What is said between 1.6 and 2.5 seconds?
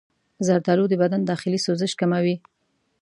سوزش کموي.